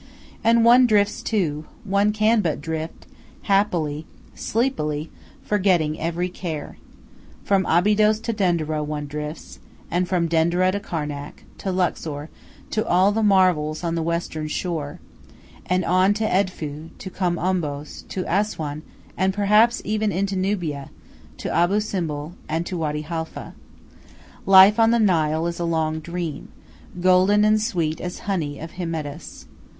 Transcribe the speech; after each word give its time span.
And 0.43 0.65
one 0.65 0.87
drifts, 0.87 1.21
too; 1.21 1.65
one 1.83 2.11
can 2.11 2.41
but 2.41 2.59
drift, 2.59 3.05
happily, 3.43 4.07
sleepily, 4.33 5.11
forgetting 5.43 5.99
every 5.99 6.27
care. 6.27 6.77
From 7.43 7.67
Abydos 7.67 8.19
to 8.21 8.33
Denderah 8.33 8.83
one 8.83 9.05
drifts, 9.05 9.59
and 9.91 10.07
from 10.09 10.27
Denderah 10.27 10.71
to 10.71 10.79
Karnak, 10.79 11.43
to 11.59 11.71
Luxor, 11.71 12.31
to 12.71 12.83
all 12.87 13.11
the 13.11 13.21
marvels 13.21 13.83
on 13.83 13.93
the 13.93 14.01
western 14.01 14.47
shore; 14.47 14.99
and 15.67 15.85
on 15.85 16.15
to 16.15 16.23
Edfu, 16.25 16.89
to 16.97 17.09
Kom 17.11 17.35
Ombos, 17.37 18.01
to 18.09 18.23
Assuan, 18.23 18.81
and 19.15 19.35
perhaps 19.35 19.83
even 19.85 20.11
into 20.11 20.35
Nubia, 20.35 20.89
to 21.37 21.51
Abu 21.53 21.79
Simbel, 21.79 22.33
and 22.49 22.65
to 22.65 22.75
Wadi 22.75 23.01
Halfa. 23.03 23.53
Life 24.47 24.79
on 24.79 24.89
the 24.89 24.97
Nile 24.97 25.45
is 25.45 25.59
a 25.59 25.63
long 25.63 25.99
dream, 25.99 26.47
golden 26.99 27.45
and 27.45 27.61
sweet 27.61 28.01
as 28.01 28.21
honey 28.25 28.57
of 28.57 28.71
Hymettus. 28.71 29.45